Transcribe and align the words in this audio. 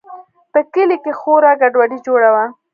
په 0.53 0.59
کلي 0.73 0.97
کښې 1.03 1.11
خورا 1.19 1.51
گډوډي 1.61 1.97
جوړه 2.05 2.29
وه. 2.35 2.45